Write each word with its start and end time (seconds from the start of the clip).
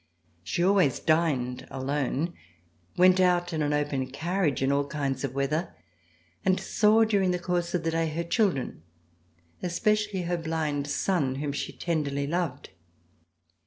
She 0.43 0.63
always 0.63 0.97
dined 0.99 1.67
alone, 1.69 2.33
went 2.97 3.19
out 3.19 3.53
in 3.53 3.61
an 3.61 3.71
open 3.71 4.07
carriage 4.09 4.63
in 4.63 4.71
all 4.71 4.87
kinds 4.87 5.23
of 5.23 5.35
weather, 5.35 5.75
and 6.43 6.59
saw, 6.59 7.03
during 7.03 7.29
the 7.29 7.37
course 7.37 7.75
of 7.75 7.83
the 7.83 7.91
day, 7.91 8.07
her 8.07 8.23
children, 8.23 8.81
especially 9.61 10.23
her 10.23 10.37
blind 10.37 10.87
son 10.87 11.35
whom 11.35 11.51
she 11.51 11.71
tenderly 11.71 12.25
loved. 12.25 12.71